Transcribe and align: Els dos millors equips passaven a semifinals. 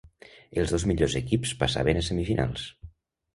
Els 0.61 0.71
dos 0.75 0.85
millors 0.91 1.17
equips 1.19 1.51
passaven 1.61 2.01
a 2.01 2.03
semifinals. 2.09 2.65